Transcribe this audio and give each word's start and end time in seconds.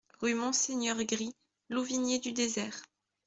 Rue 0.19 0.33
Monseigneur 0.33 1.03
Gry, 1.03 1.35
Louvigné-du-Désert 1.69 2.81